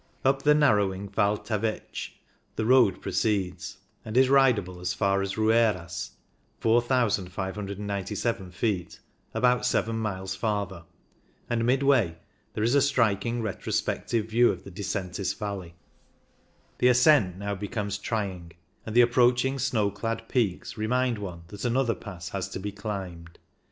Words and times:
Up 0.25 0.41
the 0.41 0.55
narrowing 0.55 1.09
Val 1.09 1.37
Tavetsch 1.37 2.13
the 2.55 2.65
road 2.65 3.03
proceeds, 3.03 3.77
and 4.03 4.17
is 4.17 4.29
ridable 4.31 4.79
as 4.79 4.95
far 4.95 5.21
as 5.21 5.35
Rueras 5.37 6.13
(4,597 6.59 8.51
ft), 8.51 8.99
about 9.35 9.63
seven 9.63 9.99
miles 9.99 10.35
farther; 10.35 10.85
and 11.47 11.63
midway 11.67 12.17
there 12.55 12.63
is 12.63 12.73
a 12.73 12.81
striking 12.81 13.43
retrospective 13.43 14.25
view 14.25 14.49
of 14.49 14.63
the 14.63 14.71
Disentis 14.71 15.37
valley. 15.37 15.75
The 16.79 16.87
ascent 16.87 17.37
now 17.37 17.53
becomes 17.53 17.99
trying, 17.99 18.53
and 18.87 18.95
the 18.95 19.01
approaching 19.01 19.59
snow 19.59 19.91
clad 19.91 20.27
peaks 20.27 20.77
remind 20.79 21.19
one 21.19 21.43
that 21.49 21.63
another 21.63 21.93
pass 21.93 22.29
has 22.29 22.49
to 22.49 22.59
be 22.59 22.71
climbed. 22.71 23.37